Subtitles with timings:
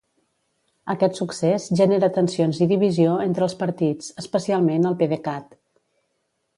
[0.93, 5.59] Aquest succés genera tensions i divisió entre els partits, especialment al PDeCAT.